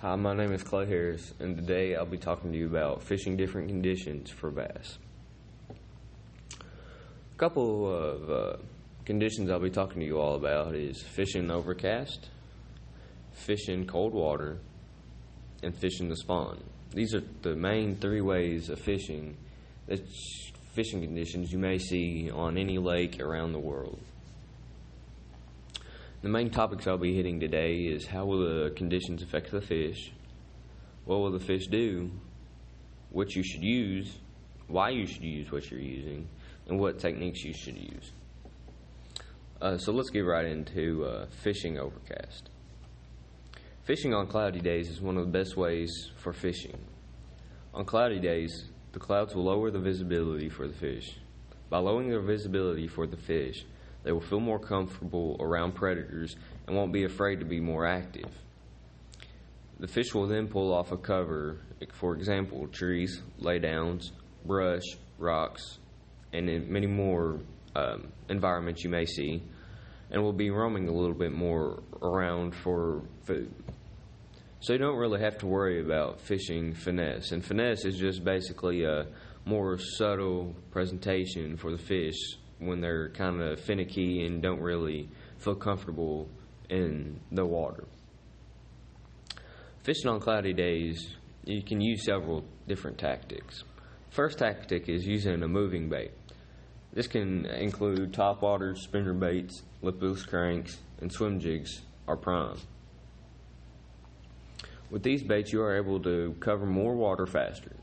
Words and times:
Hi, 0.00 0.14
my 0.14 0.32
name 0.32 0.52
is 0.52 0.62
Clay 0.62 0.86
Harris, 0.86 1.34
and 1.40 1.56
today 1.56 1.96
I'll 1.96 2.06
be 2.06 2.18
talking 2.18 2.52
to 2.52 2.56
you 2.56 2.66
about 2.66 3.02
fishing 3.02 3.36
different 3.36 3.66
conditions 3.66 4.30
for 4.30 4.48
bass. 4.48 4.96
A 6.52 7.36
couple 7.36 7.92
of 7.92 8.30
uh, 8.30 8.56
conditions 9.04 9.50
I'll 9.50 9.58
be 9.58 9.70
talking 9.70 9.98
to 9.98 10.06
you 10.06 10.20
all 10.20 10.36
about 10.36 10.76
is 10.76 11.02
fishing 11.02 11.50
overcast, 11.50 12.28
fishing 13.32 13.88
cold 13.88 14.14
water, 14.14 14.58
and 15.64 15.76
fishing 15.76 16.08
the 16.08 16.16
spawn. 16.16 16.62
These 16.92 17.16
are 17.16 17.22
the 17.42 17.56
main 17.56 17.96
three 17.96 18.20
ways 18.20 18.70
of 18.70 18.78
fishing, 18.78 19.36
that's 19.88 20.52
fishing 20.74 21.00
conditions 21.00 21.50
you 21.50 21.58
may 21.58 21.78
see 21.78 22.30
on 22.30 22.56
any 22.56 22.78
lake 22.78 23.20
around 23.20 23.50
the 23.50 23.58
world. 23.58 23.98
The 26.28 26.32
main 26.32 26.50
topics 26.50 26.86
I'll 26.86 26.98
be 26.98 27.14
hitting 27.14 27.40
today 27.40 27.84
is 27.84 28.06
how 28.06 28.26
will 28.26 28.64
the 28.64 28.70
conditions 28.72 29.22
affect 29.22 29.50
the 29.50 29.62
fish, 29.62 30.12
what 31.06 31.20
will 31.20 31.30
the 31.30 31.40
fish 31.40 31.68
do, 31.68 32.10
what 33.08 33.34
you 33.34 33.42
should 33.42 33.62
use, 33.62 34.18
why 34.66 34.90
you 34.90 35.06
should 35.06 35.22
use 35.22 35.50
what 35.50 35.70
you're 35.70 35.80
using, 35.80 36.28
and 36.66 36.78
what 36.78 36.98
techniques 36.98 37.42
you 37.44 37.54
should 37.54 37.78
use. 37.78 38.12
Uh, 39.62 39.78
so 39.78 39.90
let's 39.90 40.10
get 40.10 40.20
right 40.20 40.44
into 40.44 41.06
uh, 41.06 41.28
fishing 41.42 41.78
overcast. 41.78 42.50
Fishing 43.84 44.12
on 44.12 44.26
cloudy 44.26 44.60
days 44.60 44.90
is 44.90 45.00
one 45.00 45.16
of 45.16 45.24
the 45.24 45.32
best 45.32 45.56
ways 45.56 46.10
for 46.18 46.34
fishing. 46.34 46.78
On 47.72 47.86
cloudy 47.86 48.20
days, 48.20 48.66
the 48.92 48.98
clouds 48.98 49.34
will 49.34 49.44
lower 49.44 49.70
the 49.70 49.80
visibility 49.80 50.50
for 50.50 50.68
the 50.68 50.74
fish. 50.74 51.08
By 51.70 51.78
lowering 51.78 52.10
the 52.10 52.20
visibility 52.20 52.86
for 52.86 53.06
the 53.06 53.16
fish, 53.16 53.64
they 54.08 54.12
will 54.12 54.22
feel 54.22 54.40
more 54.40 54.58
comfortable 54.58 55.36
around 55.38 55.74
predators 55.74 56.34
and 56.66 56.74
won't 56.74 56.94
be 56.94 57.04
afraid 57.04 57.40
to 57.40 57.44
be 57.44 57.60
more 57.60 57.84
active. 57.84 58.30
The 59.80 59.86
fish 59.86 60.14
will 60.14 60.26
then 60.26 60.48
pull 60.48 60.72
off 60.72 60.92
a 60.92 60.96
cover, 60.96 61.58
for 61.92 62.14
example, 62.14 62.66
trees, 62.68 63.20
laydowns, 63.38 64.12
brush, 64.46 64.82
rocks, 65.18 65.78
and 66.32 66.46
many 66.70 66.86
more 66.86 67.40
um, 67.76 68.10
environments 68.30 68.82
you 68.82 68.88
may 68.88 69.04
see, 69.04 69.42
and 70.10 70.22
will 70.22 70.32
be 70.32 70.48
roaming 70.48 70.88
a 70.88 70.92
little 70.92 71.12
bit 71.12 71.32
more 71.32 71.82
around 72.00 72.54
for 72.54 73.02
food. 73.26 73.52
So 74.60 74.72
you 74.72 74.78
don't 74.78 74.96
really 74.96 75.20
have 75.20 75.36
to 75.40 75.46
worry 75.46 75.82
about 75.82 76.22
fishing 76.22 76.72
finesse. 76.72 77.32
And 77.32 77.44
finesse 77.44 77.84
is 77.84 77.98
just 77.98 78.24
basically 78.24 78.84
a 78.84 79.08
more 79.44 79.76
subtle 79.76 80.56
presentation 80.70 81.58
for 81.58 81.70
the 81.70 81.76
fish 81.76 82.38
when 82.58 82.80
they're 82.80 83.10
kind 83.10 83.40
of 83.40 83.60
finicky 83.60 84.26
and 84.26 84.42
don't 84.42 84.60
really 84.60 85.08
feel 85.38 85.54
comfortable 85.54 86.28
in 86.68 87.20
the 87.30 87.44
water. 87.44 87.84
Fishing 89.82 90.10
on 90.10 90.20
cloudy 90.20 90.52
days, 90.52 91.14
you 91.44 91.62
can 91.62 91.80
use 91.80 92.04
several 92.04 92.44
different 92.66 92.98
tactics. 92.98 93.64
First 94.10 94.38
tactic 94.38 94.88
is 94.88 95.06
using 95.06 95.42
a 95.42 95.48
moving 95.48 95.88
bait. 95.88 96.10
This 96.92 97.06
can 97.06 97.46
include 97.46 98.12
topwater, 98.12 98.76
spinner 98.76 99.14
baits, 99.14 99.62
lipless 99.82 100.24
cranks, 100.24 100.78
and 101.00 101.12
swim 101.12 101.38
jigs 101.38 101.82
are 102.06 102.16
prime. 102.16 102.56
With 104.90 105.02
these 105.02 105.22
baits, 105.22 105.52
you 105.52 105.62
are 105.62 105.76
able 105.76 106.00
to 106.00 106.34
cover 106.40 106.64
more 106.64 106.94
water 106.94 107.26
faster, 107.26 107.76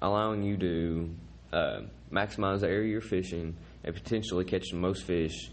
allowing 0.00 0.42
you 0.42 0.56
to 0.56 1.10
uh, 1.52 1.80
maximize 2.12 2.60
the 2.60 2.68
area 2.68 2.90
you're 2.90 3.00
fishing 3.00 3.56
and 3.86 3.94
potentially 3.94 4.44
catch 4.44 4.70
the 4.70 4.76
most 4.76 5.04
fish 5.04 5.50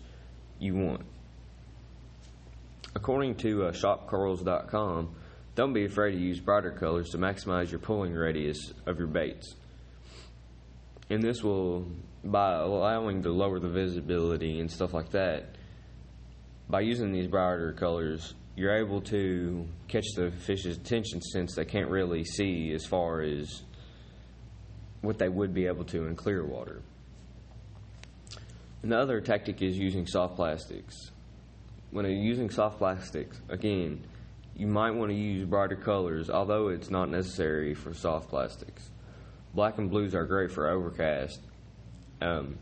you 0.59 0.75
want. 0.75 1.05
According 2.95 3.35
to 3.35 3.65
uh, 3.65 3.71
don't 5.55 5.73
be 5.73 5.85
afraid 5.85 6.11
to 6.11 6.17
use 6.17 6.39
brighter 6.39 6.71
colors 6.71 7.09
to 7.11 7.17
maximize 7.17 7.69
your 7.69 7.79
pulling 7.79 8.13
radius 8.13 8.73
of 8.85 8.97
your 8.97 9.07
baits. 9.07 9.55
And 11.09 11.21
this 11.21 11.43
will, 11.43 11.85
by 12.23 12.55
allowing 12.55 13.21
to 13.23 13.31
lower 13.31 13.59
the 13.59 13.69
visibility 13.69 14.59
and 14.59 14.71
stuff 14.71 14.93
like 14.93 15.11
that, 15.11 15.55
by 16.69 16.81
using 16.81 17.11
these 17.11 17.27
brighter 17.27 17.73
colors, 17.73 18.33
you're 18.55 18.75
able 18.75 19.01
to 19.01 19.67
catch 19.87 20.05
the 20.15 20.31
fish's 20.31 20.77
attention 20.77 21.21
since 21.21 21.55
they 21.55 21.65
can't 21.65 21.89
really 21.89 22.23
see 22.23 22.71
as 22.73 22.85
far 22.85 23.21
as 23.21 23.63
what 25.01 25.17
they 25.17 25.29
would 25.29 25.53
be 25.53 25.65
able 25.65 25.83
to 25.83 26.05
in 26.05 26.15
clear 26.15 26.45
water. 26.45 26.81
Another 28.83 29.21
tactic 29.21 29.61
is 29.61 29.77
using 29.77 30.05
soft 30.05 30.35
plastics. 30.35 31.11
When 31.91 32.03
you're 32.03 32.13
using 32.13 32.49
soft 32.49 32.79
plastics, 32.79 33.39
again, 33.47 34.05
you 34.57 34.67
might 34.67 34.91
want 34.91 35.09
to 35.09 35.15
use 35.15 35.45
brighter 35.45 35.77
colors, 35.77 36.29
although 36.29 36.67
it's 36.67 36.89
not 36.89 37.09
necessary 37.09 37.73
for 37.73 37.93
soft 37.93 38.29
plastics. 38.29 38.89
Black 39.53 39.77
and 39.77 39.89
blues 39.89 40.13
are 40.13 40.25
great 40.25 40.51
for 40.51 40.67
overcast. 40.69 41.39
Um, 42.21 42.57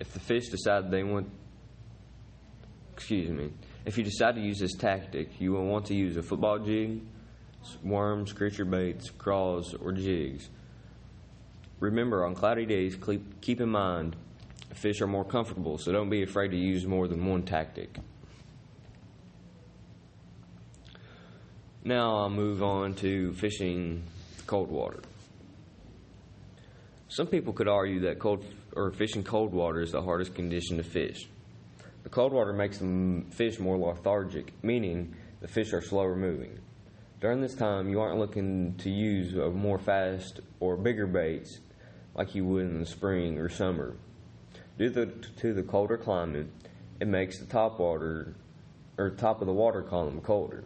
if 0.00 0.12
the 0.12 0.18
fish 0.18 0.48
decide 0.48 0.90
they 0.90 1.04
want, 1.04 1.30
excuse 2.92 3.30
me, 3.30 3.52
if 3.84 3.96
you 3.96 4.02
decide 4.02 4.34
to 4.34 4.40
use 4.40 4.58
this 4.58 4.74
tactic, 4.74 5.40
you 5.40 5.52
will 5.52 5.66
want 5.66 5.86
to 5.86 5.94
use 5.94 6.16
a 6.16 6.22
football 6.22 6.58
jig, 6.58 7.00
worms, 7.84 8.32
creature 8.32 8.64
baits, 8.64 9.08
craws, 9.10 9.72
or 9.74 9.92
jigs. 9.92 10.48
Remember, 11.78 12.26
on 12.26 12.34
cloudy 12.34 12.66
days, 12.66 12.96
keep 13.40 13.60
in 13.60 13.68
mind 13.68 14.16
fish 14.74 15.00
are 15.00 15.06
more 15.06 15.24
comfortable, 15.24 15.78
so 15.78 15.92
don't 15.92 16.10
be 16.10 16.22
afraid 16.22 16.52
to 16.52 16.56
use 16.56 16.86
more 16.86 17.08
than 17.08 17.24
one 17.24 17.42
tactic. 17.42 17.98
Now 21.84 22.18
I'll 22.18 22.30
move 22.30 22.62
on 22.62 22.94
to 22.96 23.32
fishing 23.34 24.04
cold 24.46 24.70
water. 24.70 25.00
Some 27.08 27.26
people 27.26 27.52
could 27.52 27.68
argue 27.68 28.00
that 28.00 28.18
cold 28.18 28.44
or 28.76 28.92
fishing 28.92 29.24
cold 29.24 29.52
water 29.52 29.80
is 29.80 29.92
the 29.92 30.02
hardest 30.02 30.34
condition 30.34 30.76
to 30.76 30.82
fish. 30.82 31.28
The 32.02 32.08
cold 32.08 32.32
water 32.32 32.52
makes 32.52 32.78
the 32.78 33.24
fish 33.30 33.58
more 33.58 33.76
lethargic, 33.76 34.52
meaning 34.62 35.14
the 35.40 35.48
fish 35.48 35.72
are 35.72 35.82
slower 35.82 36.14
moving. 36.14 36.58
During 37.20 37.40
this 37.40 37.54
time, 37.54 37.88
you 37.88 38.00
aren't 38.00 38.18
looking 38.18 38.74
to 38.78 38.90
use 38.90 39.34
more 39.34 39.78
fast 39.78 40.40
or 40.60 40.76
bigger 40.76 41.06
baits 41.06 41.60
like 42.14 42.34
you 42.34 42.44
would 42.44 42.66
in 42.66 42.80
the 42.80 42.86
spring 42.86 43.38
or 43.38 43.48
summer. 43.48 43.96
Due 44.80 45.12
to 45.36 45.52
the 45.52 45.62
colder 45.62 45.98
climate, 45.98 46.46
it 47.00 47.06
makes 47.06 47.38
the 47.38 47.44
top 47.44 47.78
water 47.78 48.34
or 48.96 49.10
top 49.10 49.42
of 49.42 49.46
the 49.46 49.52
water 49.52 49.82
column 49.82 50.22
colder. 50.22 50.64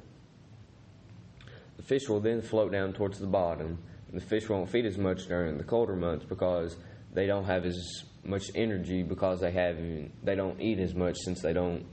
The 1.78 1.82
fish 1.82 2.08
will 2.08 2.20
then 2.20 2.40
float 2.40 2.70
down 2.70 2.92
towards 2.92 3.18
the 3.18 3.26
bottom, 3.26 3.76
and 4.06 4.20
the 4.20 4.24
fish 4.24 4.48
won't 4.48 4.70
feed 4.70 4.86
as 4.86 4.96
much 4.96 5.26
during 5.26 5.58
the 5.58 5.64
colder 5.64 5.96
months 5.96 6.24
because 6.24 6.76
they 7.12 7.26
don't 7.26 7.44
have 7.46 7.64
as 7.64 8.04
much 8.22 8.44
energy 8.54 9.02
because 9.02 9.40
they 9.40 9.50
have 9.50 9.78
they 10.22 10.36
don't 10.36 10.60
eat 10.60 10.78
as 10.78 10.94
much 10.94 11.16
since 11.18 11.42
they 11.42 11.52
don't 11.52 11.84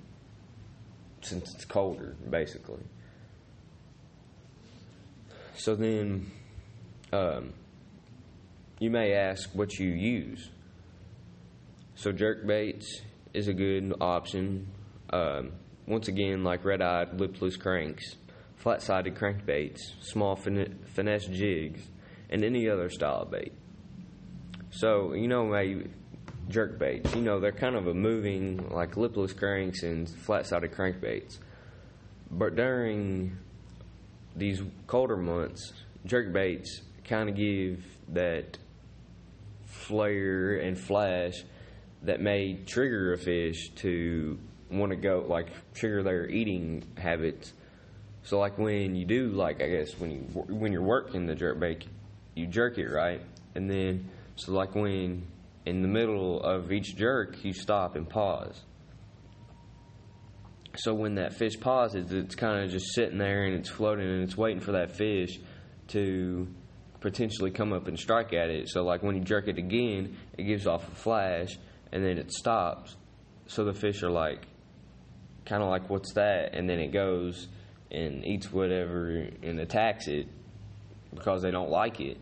since 1.21 1.51
it's 1.55 1.65
colder 1.65 2.15
basically. 2.29 2.83
So 5.55 5.73
then, 5.73 6.29
um, 7.11 7.53
you 8.77 8.91
may 8.91 9.13
ask 9.13 9.49
what 9.55 9.79
you 9.79 9.89
use. 9.89 10.51
So 12.01 12.11
jerk 12.11 12.47
baits 12.47 12.99
is 13.31 13.47
a 13.47 13.53
good 13.53 13.93
option. 14.01 14.65
Um, 15.11 15.51
once 15.85 16.07
again, 16.07 16.43
like 16.43 16.65
red-eyed 16.65 17.19
lipless 17.19 17.57
cranks, 17.57 18.15
flat-sided 18.55 19.13
crankbaits, 19.13 19.77
small 20.01 20.35
finesse 20.35 21.27
jigs, 21.27 21.83
and 22.31 22.43
any 22.43 22.67
other 22.67 22.89
style 22.89 23.25
bait. 23.25 23.53
So 24.71 25.13
you 25.13 25.27
know 25.27 25.45
my 25.45 25.83
jerk 26.49 26.79
baits. 26.79 27.13
You 27.13 27.21
know 27.21 27.39
they're 27.39 27.51
kind 27.51 27.75
of 27.75 27.85
a 27.85 27.93
moving 27.93 28.71
like 28.71 28.97
lipless 28.97 29.31
cranks 29.31 29.83
and 29.83 30.09
flat-sided 30.09 30.71
crankbaits. 30.71 31.37
But 32.31 32.55
during 32.55 33.37
these 34.35 34.59
colder 34.87 35.17
months, 35.17 35.71
jerk 36.07 36.33
baits 36.33 36.81
kind 37.07 37.29
of 37.29 37.35
give 37.35 37.85
that 38.07 38.57
flare 39.67 40.55
and 40.55 40.75
flash 40.75 41.43
that 42.03 42.21
may 42.21 42.55
trigger 42.65 43.13
a 43.13 43.17
fish 43.17 43.69
to 43.75 44.39
want 44.69 44.91
to 44.91 44.95
go 44.95 45.25
like 45.27 45.47
trigger 45.73 46.03
their 46.03 46.27
eating 46.29 46.83
habits. 46.97 47.53
So 48.23 48.39
like 48.39 48.57
when 48.57 48.95
you 48.95 49.05
do 49.05 49.29
like 49.29 49.61
I 49.61 49.67
guess 49.67 49.99
when 49.99 50.11
you 50.11 50.19
when 50.47 50.71
you're 50.71 50.81
working 50.81 51.25
the 51.25 51.35
jerk 51.35 51.59
bait, 51.59 51.85
you 52.35 52.47
jerk 52.47 52.77
it 52.77 52.87
right, 52.87 53.21
and 53.55 53.69
then 53.69 54.09
so 54.35 54.53
like 54.53 54.75
when 54.75 55.27
in 55.65 55.81
the 55.81 55.87
middle 55.87 56.41
of 56.41 56.71
each 56.71 56.95
jerk 56.95 57.43
you 57.43 57.53
stop 57.53 57.95
and 57.95 58.09
pause. 58.09 58.61
So 60.77 60.93
when 60.93 61.15
that 61.15 61.33
fish 61.33 61.59
pauses, 61.59 62.11
it's 62.13 62.35
kind 62.35 62.63
of 62.63 62.71
just 62.71 62.93
sitting 62.95 63.17
there 63.17 63.43
and 63.43 63.55
it's 63.55 63.69
floating 63.69 64.07
and 64.07 64.23
it's 64.23 64.37
waiting 64.37 64.61
for 64.61 64.71
that 64.71 64.95
fish 64.95 65.37
to 65.89 66.47
potentially 67.01 67.51
come 67.51 67.73
up 67.73 67.87
and 67.87 67.99
strike 67.99 68.31
at 68.31 68.49
it. 68.49 68.69
So 68.69 68.83
like 68.83 69.03
when 69.03 69.15
you 69.15 69.21
jerk 69.21 69.49
it 69.49 69.57
again, 69.57 70.15
it 70.37 70.43
gives 70.43 70.67
off 70.67 70.87
a 70.87 70.95
flash 70.95 71.57
and 71.91 72.03
then 72.03 72.17
it 72.17 72.31
stops. 72.31 72.95
So 73.47 73.65
the 73.65 73.73
fish 73.73 74.03
are 74.03 74.09
like, 74.09 74.47
kind 75.45 75.61
of 75.61 75.69
like, 75.69 75.89
what's 75.89 76.13
that? 76.13 76.53
And 76.53 76.69
then 76.69 76.79
it 76.79 76.91
goes 76.91 77.47
and 77.89 78.25
eats 78.25 78.51
whatever 78.51 79.27
and 79.43 79.59
attacks 79.59 80.07
it 80.07 80.27
because 81.13 81.41
they 81.41 81.51
don't 81.51 81.69
like 81.69 81.99
it. 81.99 82.17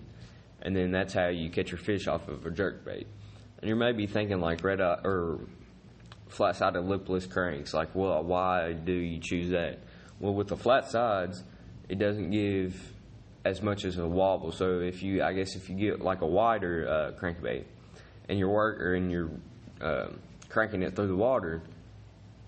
And 0.62 0.75
then 0.75 0.92
that's 0.92 1.13
how 1.13 1.27
you 1.27 1.50
catch 1.50 1.71
your 1.71 1.77
fish 1.77 2.07
off 2.07 2.27
of 2.27 2.45
a 2.45 2.51
jerk 2.51 2.83
bait. 2.83 3.07
And 3.62 3.69
you 3.69 3.75
may 3.75 3.92
be 3.92 4.07
thinking 4.07 4.39
like 4.39 4.63
red 4.63 4.81
eye 4.81 5.00
or 5.04 5.39
flat 6.27 6.56
sided 6.56 6.81
lipless 6.81 7.25
cranks, 7.25 7.74
like, 7.74 7.94
well, 7.94 8.24
why 8.24 8.74
do 8.74 8.94
you 8.94 9.19
choose 9.21 9.51
that? 9.51 9.80
Well, 10.19 10.33
with 10.33 10.48
the 10.48 10.57
flat 10.57 10.89
sides, 10.89 11.44
it 11.88 11.98
doesn't 11.98 12.31
give 12.31 12.75
as 13.45 13.62
much 13.62 13.86
as 13.86 13.98
a 13.98 14.07
wobble. 14.07 14.51
So 14.51 14.80
if 14.80 15.01
you, 15.01 15.24
I 15.24 15.33
guess, 15.33 15.56
if 15.56 15.69
you 15.69 15.75
get 15.75 16.01
like 16.01 16.21
a 16.21 16.27
wider 16.27 16.88
uh, 16.88 17.19
crankbait 17.19 17.66
and 18.27 18.38
you're 18.38 18.50
work 18.50 18.80
and 18.95 19.12
you're 19.12 19.31
uh, 19.81 20.08
cranking 20.50 20.84
it 20.84 20.96
through 20.96 21.08
the 21.08 21.16
water, 21.16 21.62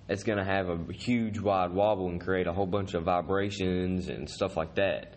it's 0.09 0.23
going 0.23 0.37
to 0.37 0.43
have 0.43 0.69
a 0.69 0.77
huge 0.91 1.39
wide 1.39 1.71
wobble 1.71 2.09
and 2.09 2.19
create 2.19 2.47
a 2.47 2.53
whole 2.53 2.65
bunch 2.65 2.93
of 2.93 3.03
vibrations 3.03 4.09
and 4.09 4.29
stuff 4.29 4.57
like 4.57 4.75
that. 4.75 5.15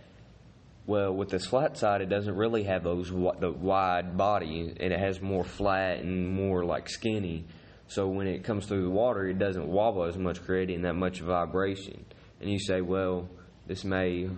Well, 0.87 1.15
with 1.15 1.31
this 1.31 1.47
flat 1.47 1.79
side, 1.79 2.03
it 2.03 2.11
doesn't 2.11 2.37
really 2.37 2.65
have 2.65 2.85
those 2.85 3.09
the 3.09 3.51
wide 3.51 4.17
body, 4.17 4.75
and 4.79 4.93
it 4.93 4.99
has 4.99 5.21
more 5.21 5.43
flat 5.43 6.01
and 6.01 6.29
more 6.29 6.65
like 6.65 6.91
skinny. 6.91 7.47
So 7.89 8.07
when 8.07 8.27
it 8.27 8.45
comes 8.45 8.67
through 8.67 8.83
the 8.83 8.91
water, 8.91 9.27
it 9.27 9.39
doesn't 9.39 9.67
wobble 9.67 10.05
as 10.05 10.17
much, 10.17 10.43
creating 10.45 10.83
that 10.83 10.95
much 10.95 11.21
vibration. 11.21 12.05
And 12.41 12.51
you 12.51 12.59
say, 12.59 12.83
well, 12.83 13.29
this 13.67 13.85
may 13.85 14.29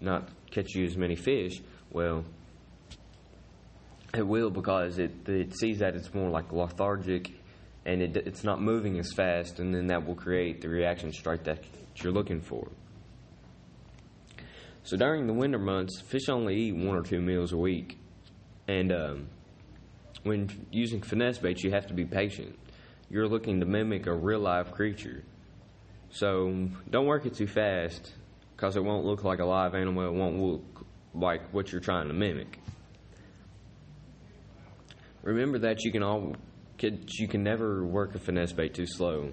not 0.00 0.28
catch 0.50 0.74
you 0.74 0.86
as 0.86 0.96
many 0.96 1.16
fish. 1.16 1.60
Well, 1.90 2.24
it 4.14 4.26
will 4.26 4.50
because 4.50 4.98
it 4.98 5.28
it 5.28 5.56
sees 5.56 5.78
that 5.78 5.94
it's 5.94 6.12
more 6.12 6.30
like 6.30 6.52
lethargic 6.52 7.30
and 7.86 8.02
it, 8.02 8.16
it's 8.16 8.44
not 8.44 8.60
moving 8.60 8.98
as 8.98 9.12
fast, 9.12 9.58
and 9.58 9.74
then 9.74 9.86
that 9.86 10.06
will 10.06 10.14
create 10.14 10.60
the 10.60 10.68
reaction 10.68 11.12
strike 11.12 11.44
that 11.44 11.64
you're 11.96 12.12
looking 12.12 12.40
for. 12.40 12.68
So 14.82 14.96
during 14.96 15.26
the 15.26 15.32
winter 15.32 15.58
months, 15.58 16.00
fish 16.00 16.28
only 16.28 16.56
eat 16.56 16.74
one 16.74 16.96
or 16.96 17.02
two 17.02 17.20
meals 17.20 17.52
a 17.52 17.56
week, 17.56 17.98
and 18.68 18.92
um, 18.92 19.26
when 20.24 20.66
using 20.70 21.00
finesse 21.00 21.38
baits, 21.38 21.64
you 21.64 21.70
have 21.70 21.86
to 21.86 21.94
be 21.94 22.04
patient. 22.04 22.58
You're 23.08 23.28
looking 23.28 23.60
to 23.60 23.66
mimic 23.66 24.06
a 24.06 24.14
real 24.14 24.40
live 24.40 24.72
creature, 24.72 25.24
so 26.10 26.68
don't 26.90 27.06
work 27.06 27.24
it 27.26 27.34
too 27.34 27.46
fast, 27.46 28.12
because 28.56 28.76
it 28.76 28.84
won't 28.84 29.06
look 29.06 29.24
like 29.24 29.38
a 29.38 29.44
live 29.44 29.74
animal. 29.74 30.06
It 30.06 30.12
won't 30.12 30.38
look 30.38 30.86
like 31.14 31.42
what 31.52 31.72
you're 31.72 31.80
trying 31.80 32.08
to 32.08 32.14
mimic. 32.14 32.58
Remember 35.22 35.58
that 35.60 35.84
you 35.84 35.92
can 35.92 36.02
all 36.02 36.34
you 36.82 37.28
can 37.28 37.42
never 37.42 37.84
work 37.84 38.14
a 38.14 38.18
finesse 38.18 38.52
bait 38.52 38.74
too 38.74 38.86
slow. 38.86 39.32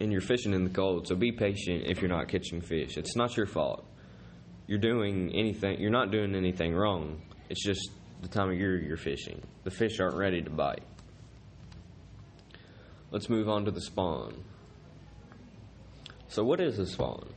And 0.00 0.12
you're 0.12 0.20
fishing 0.20 0.52
in 0.52 0.64
the 0.64 0.70
cold, 0.70 1.06
so 1.06 1.14
be 1.14 1.32
patient 1.32 1.84
if 1.86 2.02
you're 2.02 2.10
not 2.10 2.28
catching 2.28 2.60
fish. 2.60 2.96
It's 2.96 3.16
not 3.16 3.36
your 3.36 3.46
fault. 3.46 3.86
You're 4.66 4.80
doing 4.80 5.32
anything 5.34 5.80
you're 5.80 5.90
not 5.90 6.10
doing 6.10 6.34
anything 6.34 6.74
wrong. 6.74 7.22
It's 7.48 7.64
just 7.64 7.90
the 8.20 8.28
time 8.28 8.50
of 8.50 8.56
year 8.56 8.80
you're 8.80 8.96
fishing. 8.96 9.40
The 9.64 9.70
fish 9.70 10.00
aren't 10.00 10.16
ready 10.16 10.42
to 10.42 10.50
bite. 10.50 10.82
Let's 13.12 13.30
move 13.30 13.48
on 13.48 13.64
to 13.66 13.70
the 13.70 13.80
spawn. 13.80 14.34
So 16.28 16.42
what 16.42 16.60
is 16.60 16.78
a 16.78 16.86
spawn? 16.86 17.28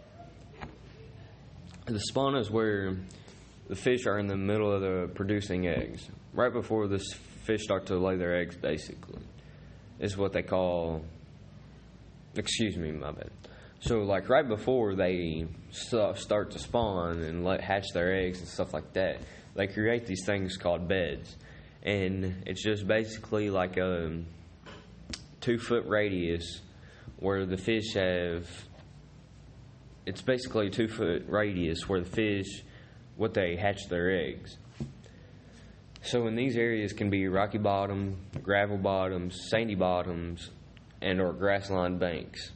The 1.85 1.99
spawn 1.99 2.35
is 2.35 2.49
where 2.49 2.97
the 3.67 3.75
fish 3.75 4.07
are 4.07 4.17
in 4.17 4.27
the 4.27 4.35
middle 4.35 4.71
of 4.71 4.81
the 4.81 5.09
producing 5.13 5.67
eggs. 5.67 6.07
Right 6.33 6.51
before 6.51 6.87
the 6.87 6.99
fish 7.49 7.63
start 7.63 7.87
to 7.87 7.97
lay 7.97 8.15
their 8.15 8.39
eggs, 8.39 8.55
basically, 8.55 9.23
is 9.99 10.15
what 10.15 10.33
they 10.33 10.43
call. 10.43 11.03
Excuse 12.35 12.77
me, 12.77 12.91
my 12.91 13.11
bad. 13.11 13.31
So, 13.79 14.03
like 14.03 14.29
right 14.29 14.47
before 14.47 14.93
they 14.93 15.47
start 15.71 16.51
to 16.51 16.59
spawn 16.59 17.23
and 17.23 17.43
let 17.43 17.61
hatch 17.61 17.87
their 17.91 18.13
eggs 18.13 18.37
and 18.37 18.47
stuff 18.47 18.71
like 18.71 18.93
that, 18.93 19.21
they 19.55 19.65
create 19.65 20.05
these 20.05 20.23
things 20.27 20.57
called 20.57 20.87
beds, 20.87 21.35
and 21.81 22.43
it's 22.45 22.63
just 22.63 22.87
basically 22.87 23.49
like 23.49 23.79
um, 23.79 24.27
a 24.67 24.69
two 25.41 25.57
foot 25.57 25.85
radius 25.87 26.61
where 27.17 27.47
the 27.47 27.57
fish 27.57 27.95
have 27.95 28.47
it's 30.05 30.21
basically 30.21 30.67
a 30.67 30.69
two 30.69 30.87
foot 30.87 31.25
radius 31.27 31.89
where 31.89 32.01
the 32.01 32.09
fish, 32.09 32.63
what 33.17 33.33
they 33.33 33.55
hatch 33.55 33.87
their 33.89 34.11
eggs. 34.11 34.57
So 36.01 36.27
in 36.27 36.35
these 36.35 36.55
areas 36.55 36.93
can 36.93 37.09
be 37.09 37.27
rocky 37.27 37.57
bottom, 37.57 38.17
gravel 38.41 38.77
bottoms, 38.77 39.47
sandy 39.49 39.75
bottoms, 39.75 40.49
and 41.01 41.19
or 41.19 41.33
grassland 41.33 41.99
banks. 41.99 42.51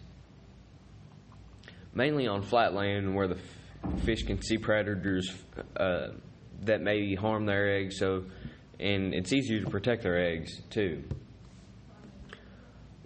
Mainly 1.94 2.28
on 2.28 2.42
flat 2.42 2.74
land 2.74 3.16
where 3.16 3.28
the 3.28 3.38
f- 3.38 4.02
fish 4.04 4.24
can 4.24 4.42
see 4.42 4.58
predators 4.58 5.32
uh, 5.78 6.08
that 6.62 6.82
may 6.82 7.16
harm 7.16 7.46
their 7.46 7.78
eggs. 7.78 8.00
So, 8.00 8.24
and 8.80 9.14
it's 9.14 9.32
easier 9.34 9.62
to 9.62 9.70
protect 9.70 10.04
their 10.04 10.20
eggs 10.20 10.62
too 10.70 11.04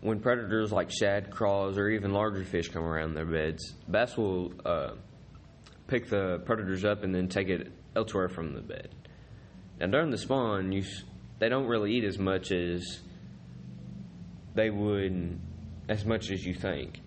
when 0.01 0.19
predators 0.19 0.71
like 0.71 0.91
shad, 0.91 1.31
craws, 1.31 1.77
or 1.77 1.89
even 1.89 2.13
larger 2.13 2.43
fish 2.43 2.69
come 2.69 2.83
around 2.83 3.13
their 3.13 3.25
beds, 3.25 3.73
bass 3.87 4.15
will 4.15 4.53
uh, 4.65 4.91
pick 5.87 6.09
the 6.09 6.39
predators 6.45 6.85
up 6.85 7.03
and 7.03 7.13
then 7.13 7.27
take 7.27 7.49
it 7.49 7.71
elsewhere 7.95 8.29
from 8.29 8.53
the 8.53 8.61
bed. 8.61 8.89
Now 9.79 9.87
during 9.87 10.09
the 10.09 10.17
spawn, 10.17 10.71
you 10.71 10.83
they 11.39 11.49
don't 11.49 11.67
really 11.67 11.93
eat 11.93 12.03
as 12.03 12.17
much 12.17 12.51
as 12.51 12.99
they 14.55 14.69
would, 14.69 15.39
as 15.87 16.03
much 16.05 16.31
as 16.31 16.43
you 16.43 16.53
think. 16.53 16.99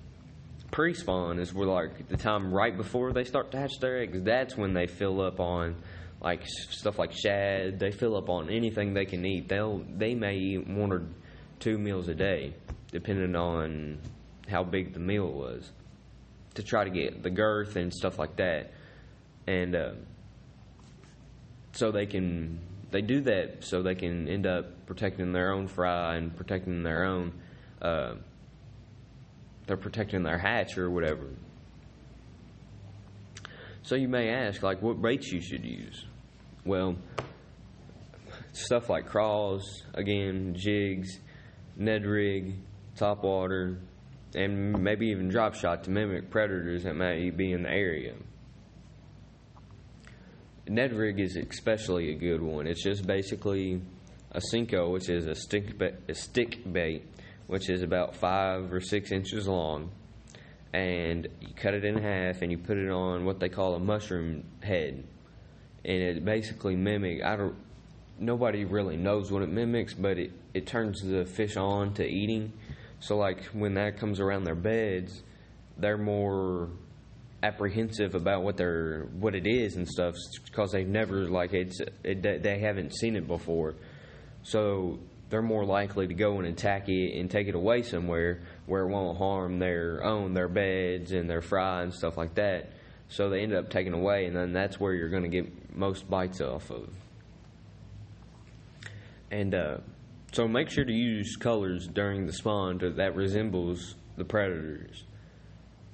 Pre-spawn 0.70 1.40
is 1.40 1.52
where 1.52 1.67
like 1.67 2.08
the 2.08 2.17
time 2.17 2.55
right 2.55 2.76
before 2.76 3.12
they 3.12 3.25
start 3.25 3.50
to 3.50 3.58
hatch 3.58 3.81
their 3.81 3.99
eggs. 3.99 4.22
That's 4.22 4.56
when 4.56 4.72
they 4.72 4.87
fill 4.87 5.20
up 5.20 5.40
on 5.40 5.82
like 6.20 6.43
stuff 6.46 6.99
like 6.99 7.12
shad. 7.12 7.81
They 7.81 7.90
fill 7.90 8.17
up 8.17 8.28
on 8.28 8.50
anything 8.50 8.94
they 8.94 9.05
can 9.05 9.25
eat. 9.26 9.49
They'll 9.49 9.84
they 9.96 10.14
may 10.14 10.37
eat 10.37 10.69
one 10.69 10.93
or 10.93 11.02
two 11.58 11.76
meals 11.76 12.08
a 12.08 12.14
day 12.14 12.55
depending 12.93 13.34
on 13.37 13.99
how 14.49 14.64
big 14.64 14.93
the 14.93 14.99
meal 14.99 15.31
was, 15.31 15.70
to 16.55 16.62
try 16.62 16.84
to 16.84 16.90
get 16.90 17.23
the 17.23 17.31
girth 17.31 17.76
and 17.76 17.93
stuff 17.93 18.19
like 18.19 18.37
that. 18.37 18.73
And 19.46 19.75
uh, 19.75 19.93
so 21.81 21.91
they 21.91 22.06
can 22.06 22.61
they 22.91 23.00
do 23.00 23.21
that 23.23 23.65
so 23.65 23.82
they 23.82 23.94
can 23.94 24.29
end 24.29 24.47
up 24.47 24.87
protecting 24.87 25.32
their 25.32 25.53
own 25.53 25.67
fry 25.67 26.17
and 26.17 26.37
protecting 26.37 26.82
their 26.82 27.05
own 27.05 27.32
uh, 27.81 28.15
they're 29.67 29.77
protecting 29.77 30.25
their 30.25 30.37
hatch 30.37 30.77
or 30.77 30.91
whatever. 30.91 31.29
So 33.82 33.94
you 33.94 34.09
may 34.09 34.29
ask, 34.29 34.65
like, 34.65 34.82
what 34.82 35.00
baits 35.00 35.31
you 35.31 35.41
should 35.41 35.65
use? 35.65 36.04
Well, 36.64 36.97
stuff 38.52 38.90
like 38.90 39.07
craws, 39.07 39.85
again, 39.95 40.54
jigs, 40.57 41.21
Ned 41.76 42.04
rig, 42.04 42.57
top 42.97 43.23
water, 43.23 43.78
and 44.35 44.83
maybe 44.83 45.07
even 45.07 45.28
drop 45.28 45.54
shot 45.54 45.85
to 45.85 45.90
mimic 45.90 46.31
predators 46.31 46.83
that 46.83 46.97
might 46.97 47.37
be 47.37 47.52
in 47.52 47.62
the 47.62 47.71
area. 47.71 48.14
Ned 50.71 50.93
rig 50.93 51.19
is 51.19 51.37
especially 51.37 52.12
a 52.12 52.15
good 52.15 52.41
one. 52.41 52.67
It's 52.67 52.83
just 52.83 53.07
basically 53.07 53.83
a 54.31 54.41
Senko, 54.41 54.93
which 54.93 55.09
is 55.09 55.27
a 55.27 55.35
stick, 55.35 55.75
a 56.09 56.15
stick 56.15 56.73
bait, 56.73 57.05
which 57.49 57.69
is 57.69 57.83
about 57.83 58.15
five 58.15 58.73
or 58.73 58.81
six 58.81 59.11
inches 59.11 59.49
long, 59.49 59.91
and 60.73 61.27
you 61.41 61.53
cut 61.57 61.75
it 61.75 61.85
in 61.85 61.99
half 61.99 62.41
and 62.41 62.53
you 62.53 62.59
put 62.59 62.79
it 62.79 62.89
on 62.89 63.25
what 63.25 63.41
they 63.41 63.49
call 63.49 63.75
a 63.75 63.81
mushroom 63.81 64.45
head, 64.62 65.05
and 65.85 66.03
it 66.03 66.25
basically 66.25 66.77
mimics, 66.77 67.25
I 67.25 67.37
don't. 67.37 67.57
Nobody 68.19 68.65
really 68.65 68.97
knows 68.97 69.33
what 69.33 69.43
it 69.43 69.49
mimics, 69.49 69.95
but 69.95 70.19
it, 70.19 70.31
it 70.55 70.67
turns 70.67 71.03
the 71.03 71.25
fish 71.25 71.57
on 71.57 71.95
to 71.95 72.07
eating 72.07 72.53
so 73.00 73.17
like 73.17 73.43
when 73.47 73.75
that 73.75 73.97
comes 73.97 74.21
around 74.21 74.45
their 74.45 74.55
beds, 74.55 75.23
they're 75.79 75.99
more 75.99 76.69
apprehensive 77.42 78.14
about 78.14 78.42
what 78.42 78.56
they're 78.56 79.06
what 79.18 79.35
it 79.35 79.47
is 79.47 79.76
and 79.76 79.88
stuff 79.88 80.14
because 80.44 80.73
they've 80.73 80.88
never 80.88 81.28
like 81.28 81.52
it's 81.54 81.80
it, 82.04 82.23
they 82.23 82.59
haven't 82.59 82.94
seen 82.94 83.16
it 83.16 83.26
before. 83.26 83.75
So 84.42 84.99
they're 85.30 85.42
more 85.42 85.64
likely 85.64 86.06
to 86.06 86.14
go 86.14 86.38
and 86.38 86.47
attack 86.47 86.88
it 86.88 87.18
and 87.18 87.30
take 87.30 87.47
it 87.47 87.54
away 87.54 87.82
somewhere 87.82 88.42
where 88.66 88.82
it 88.82 88.88
won't 88.88 89.16
harm 89.16 89.59
their 89.59 90.04
own 90.04 90.35
their 90.35 90.49
beds 90.49 91.12
and 91.12 91.30
their 91.30 91.40
fry 91.40 91.82
and 91.82 91.94
stuff 91.94 92.16
like 92.16 92.35
that. 92.35 92.70
So 93.09 93.28
they 93.28 93.40
end 93.40 93.52
up 93.52 93.70
taking 93.70 93.92
away, 93.92 94.26
and 94.26 94.37
then 94.37 94.52
that's 94.52 94.78
where 94.78 94.94
you're 94.94 95.09
going 95.09 95.25
to 95.25 95.28
get 95.28 95.76
most 95.76 96.09
bites 96.09 96.40
off 96.40 96.70
of. 96.70 96.88
And 99.32 99.52
uh, 99.52 99.78
so 100.32 100.47
make 100.47 100.70
sure 100.70 100.85
to 100.85 100.92
use 100.92 101.35
colors 101.37 101.88
during 101.88 102.26
the 102.26 102.32
spawn 102.32 102.78
that 102.78 103.16
resembles 103.16 103.97
the 104.16 104.25
predators. 104.25 105.04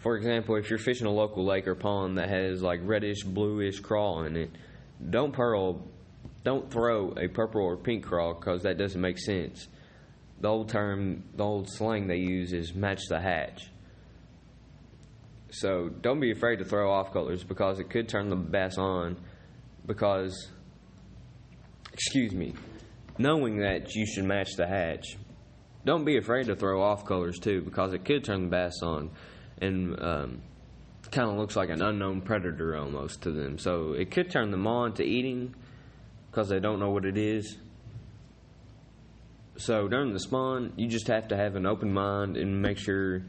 For 0.07 0.17
example, 0.17 0.55
if 0.55 0.71
you're 0.71 0.79
fishing 0.79 1.09
a 1.09 1.11
local 1.11 1.45
lake 1.45 1.67
or 1.67 1.75
pond 1.75 2.19
that 2.19 2.29
has 2.29 2.63
like 2.63 2.79
reddish, 2.85 3.25
bluish 3.25 3.81
craw 3.81 4.23
in 4.23 4.37
it, 4.37 4.51
don't 5.11 5.33
pearl, 5.33 5.85
don't 6.45 6.71
throw 6.71 7.13
a 7.19 7.27
purple 7.27 7.63
or 7.63 7.77
pink 7.77 8.05
craw 8.05 8.33
because 8.33 8.63
that 8.63 8.79
doesn't 8.79 9.01
make 9.01 9.19
sense. 9.19 9.67
The 10.41 10.47
old 10.47 10.69
term, 10.69 11.25
the 11.35 11.43
old 11.43 11.69
slang 11.69 12.07
they 12.07 12.19
use 12.19 12.53
is 12.53 12.73
match 12.73 13.01
the 13.09 13.21
hatch. 13.21 13.69
So 15.51 15.89
don't 15.89 16.21
be 16.21 16.31
afraid 16.31 16.61
to 16.61 16.65
throw 16.65 16.89
off 16.89 17.13
colors 17.13 17.43
because 17.43 17.81
it 17.81 17.91
could 17.91 18.09
turn 18.09 18.29
the 18.29 18.37
bass 18.37 18.79
on. 18.79 19.17
Because, 19.87 20.53
excuse 21.93 22.33
me, 22.33 22.55
knowing 23.19 23.59
that 23.59 23.93
you 23.97 24.07
should 24.07 24.25
match 24.27 24.51
the 24.57 24.69
hatch, 24.69 25.17
don't 25.85 26.05
be 26.05 26.17
afraid 26.17 26.47
to 26.47 26.55
throw 26.55 26.81
off 26.81 27.05
colors 27.05 27.41
too 27.41 27.61
because 27.63 27.93
it 27.93 28.05
could 28.05 28.23
turn 28.23 28.43
the 28.45 28.51
bass 28.51 28.75
on 28.85 29.11
and 29.61 30.01
um, 30.03 30.43
kind 31.11 31.31
of 31.31 31.37
looks 31.37 31.57
like 31.57 31.71
an 31.71 31.83
unknown 31.83 32.21
predator 32.21 32.77
almost 32.77 33.23
to 33.23 33.31
them. 33.31 33.59
So 33.59 33.93
it 33.93 34.11
could 34.11 34.31
turn 34.31 34.51
them 34.51 34.67
on 34.67 34.95
to 34.95 35.05
eating 35.05 35.55
because 36.31 36.49
they 36.49 36.61
don't 36.61 36.79
know 36.79 36.91
what 36.91 37.05
it 37.05 37.17
is. 37.17 37.57
So 39.59 39.89
during 39.89 40.13
the 40.13 40.21
spawn, 40.21 40.73
you 40.77 40.89
just 40.89 41.07
have 41.09 41.29
to 41.29 41.37
have 41.37 41.57
an 41.57 41.65
open 41.65 41.93
mind 41.93 42.37
and 42.37 42.61
make 42.61 42.79
sure 42.79 43.23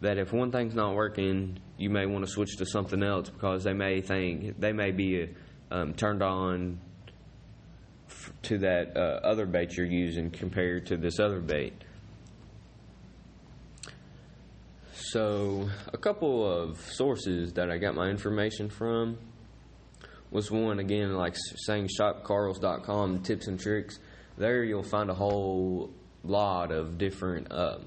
that 0.00 0.18
if 0.18 0.32
one 0.32 0.50
thing's 0.50 0.74
not 0.74 0.94
working, 0.94 1.58
you 1.76 1.90
may 1.90 2.06
want 2.06 2.24
to 2.24 2.30
switch 2.30 2.56
to 2.56 2.66
something 2.66 3.02
else 3.02 3.28
because 3.28 3.64
they 3.64 3.72
may 3.72 4.00
think 4.00 4.58
they 4.58 4.72
may 4.72 4.90
be 4.92 5.28
um, 5.70 5.92
turned 5.94 6.22
on 6.22 6.78
f- 8.08 8.32
to 8.42 8.58
that 8.58 8.96
uh, 8.96 9.20
other 9.24 9.44
bait 9.46 9.76
you're 9.76 9.86
using 9.86 10.30
compared 10.30 10.86
to 10.86 10.96
this 10.96 11.18
other 11.18 11.40
bait. 11.40 11.74
So, 15.14 15.70
a 15.92 15.96
couple 15.96 16.44
of 16.44 16.76
sources 16.90 17.52
that 17.52 17.70
I 17.70 17.78
got 17.78 17.94
my 17.94 18.08
information 18.08 18.68
from 18.68 19.16
was 20.32 20.50
one 20.50 20.80
again, 20.80 21.14
like 21.14 21.36
saying 21.36 21.88
shopcarls.com 21.96 23.22
tips 23.22 23.46
and 23.46 23.60
tricks. 23.60 24.00
There 24.38 24.64
you'll 24.64 24.82
find 24.82 25.10
a 25.10 25.14
whole 25.14 25.92
lot 26.24 26.72
of 26.72 26.98
different 26.98 27.46
um, 27.52 27.84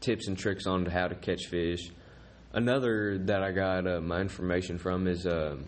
tips 0.00 0.26
and 0.26 0.36
tricks 0.36 0.66
on 0.66 0.84
how 0.84 1.06
to 1.06 1.14
catch 1.14 1.46
fish. 1.46 1.92
Another 2.52 3.16
that 3.16 3.44
I 3.44 3.52
got 3.52 3.86
uh, 3.86 4.00
my 4.00 4.22
information 4.22 4.78
from 4.78 5.06
is 5.06 5.28
uh, 5.28 5.58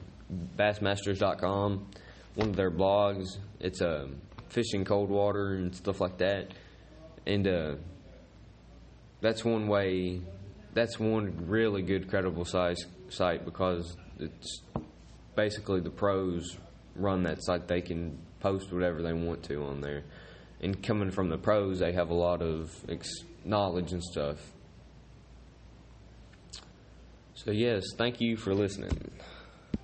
bassmasters.com, 0.57 1.89
one 2.35 2.49
of 2.49 2.57
their 2.57 2.73
blogs. 2.73 3.29
It's 3.61 3.81
uh, 3.81 4.09
fishing 4.49 4.85
cold 4.85 5.09
water 5.09 5.55
and 5.55 5.73
stuff 5.73 6.01
like 6.01 6.19
that. 6.19 6.49
And 7.29 7.47
uh, 7.47 7.75
that's 9.21 9.45
one 9.45 9.67
way, 9.67 10.21
that's 10.75 10.99
one 10.99 11.47
really 11.47 11.83
good, 11.83 12.09
credible 12.09 12.45
size 12.45 12.79
site 13.09 13.45
because 13.45 13.97
it's 14.19 14.63
basically 15.35 15.81
the 15.81 15.91
pros 15.91 16.57
run 16.95 17.23
that 17.25 17.43
site. 17.43 17.69
They 17.69 17.81
can 17.81 18.19
post 18.41 18.73
whatever 18.73 19.03
they 19.03 19.13
want 19.13 19.43
to 19.45 19.65
on 19.65 19.81
there. 19.81 20.05
And 20.61 20.83
coming 20.83 21.11
from 21.11 21.29
the 21.29 21.39
pros, 21.39 21.79
they 21.79 21.93
have 21.93 22.11
a 22.11 22.15
lot 22.15 22.43
of 22.43 22.73
ex- 22.89 23.25
knowledge 23.45 23.93
and 23.93 24.03
stuff. 24.03 24.39
So, 27.35 27.53
yes, 27.53 27.85
thank 27.97 28.21
you 28.21 28.37
for 28.37 28.53
listening. 28.53 29.13